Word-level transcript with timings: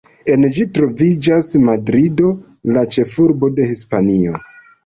En 0.35 0.45
ĝi 0.53 0.63
troviĝas 0.77 1.49
Madrido, 1.67 2.31
la 2.79 2.85
ĉefurbo 2.97 3.55
de 3.61 3.69
Hispanio. 3.75 4.43